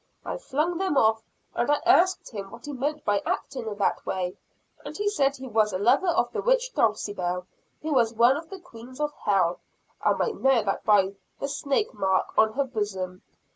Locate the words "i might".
10.01-10.37